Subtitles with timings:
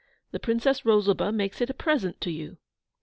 [0.31, 2.57] The Princess Rosalba makes it a present to you.